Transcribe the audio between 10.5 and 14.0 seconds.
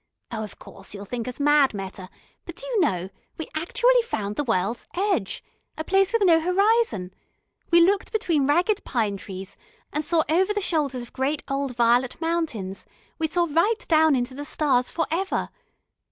the shoulders of great old violet mountains we saw right